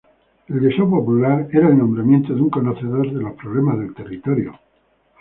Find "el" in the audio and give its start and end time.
0.47-0.59, 1.69-1.77